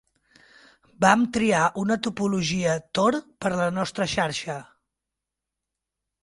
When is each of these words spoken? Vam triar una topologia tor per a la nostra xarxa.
Vam 1.03 1.25
triar 1.35 1.65
una 1.81 1.97
topologia 2.07 2.73
tor 3.01 3.19
per 3.45 3.53
a 3.53 3.61
la 3.61 3.69
nostra 3.77 4.09
xarxa. 4.15 4.57